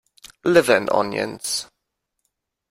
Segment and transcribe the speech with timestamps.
[0.45, 1.67] Liver and onions.